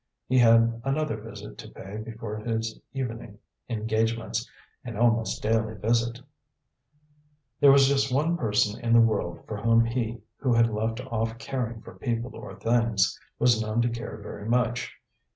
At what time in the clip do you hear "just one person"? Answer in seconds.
7.87-8.79